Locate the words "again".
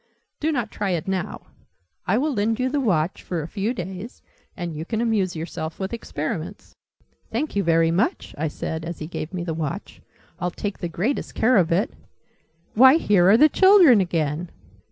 14.01-14.49